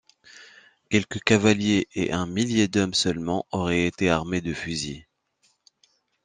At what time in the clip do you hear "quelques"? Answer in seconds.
0.89-1.19